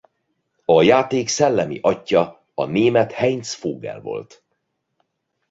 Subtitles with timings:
[0.65, 4.43] A játék szellemi atyja a német Heinz Vogel volt.